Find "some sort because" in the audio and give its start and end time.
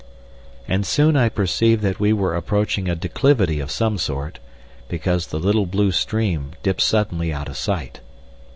3.69-5.27